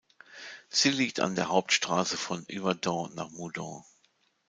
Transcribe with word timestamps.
Sie 0.67 0.89
liegt 0.89 1.19
an 1.19 1.35
der 1.35 1.49
Hauptstrasse 1.49 2.17
von 2.17 2.43
Yverdon 2.49 3.13
nach 3.13 3.29
Moudon. 3.29 3.83